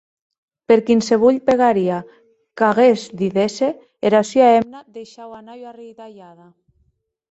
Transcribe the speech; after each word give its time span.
Per 0.71 0.77
quinsevolh 0.87 1.37
pegaria 1.49 1.99
qu’aguest 2.63 3.09
didesse, 3.23 3.69
era 4.11 4.27
sua 4.33 4.47
hemna 4.55 4.81
deishaue 5.01 5.35
anar 5.43 5.57
ua 5.61 5.69
arridalhada. 5.75 6.47